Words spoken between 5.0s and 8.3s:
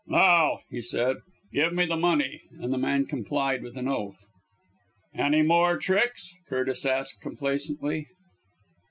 "Any more tricks?" Curtis asked complacently.